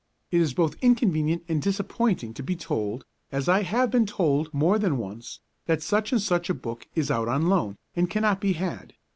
[0.31, 4.79] It is both inconvenient and disappointing to be told, as I have been told more
[4.79, 8.53] than once, that such and such a book is out on loan, and cannot be
[8.53, 8.95] had.